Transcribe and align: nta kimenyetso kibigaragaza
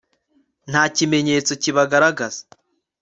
nta 0.71 0.83
kimenyetso 0.95 1.51
kibigaragaza 1.61 2.41